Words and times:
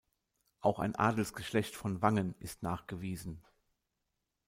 Auch 0.61 0.79
ein 0.79 0.95
Adelsgeschlecht 0.95 1.75
von 1.75 2.01
Wangen 2.01 2.33
ist 2.39 2.63
nachgewiesen. 2.63 3.45